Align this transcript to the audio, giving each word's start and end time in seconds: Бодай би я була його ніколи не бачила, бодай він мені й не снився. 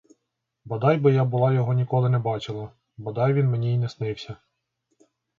Бодай 0.65 0.97
би 0.97 1.13
я 1.13 1.25
була 1.25 1.53
його 1.53 1.73
ніколи 1.73 2.09
не 2.09 2.19
бачила, 2.19 2.71
бодай 2.97 3.33
він 3.33 3.49
мені 3.49 3.73
й 3.73 3.77
не 3.77 3.89
снився. 3.89 4.37